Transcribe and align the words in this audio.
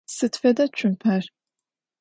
Сыд 0.15 0.33
фэда 0.41 0.65
цумпэр? 0.77 1.23